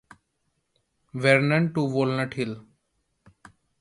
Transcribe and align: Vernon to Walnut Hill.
Vernon 1.13 1.75
to 1.75 1.85
Walnut 1.85 2.33
Hill. 2.33 2.65